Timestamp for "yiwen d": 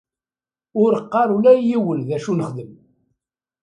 1.69-2.09